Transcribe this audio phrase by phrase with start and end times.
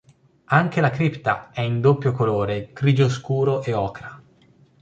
[0.45, 4.19] Anche la cripta è in doppio colore grigio scuro e ocra.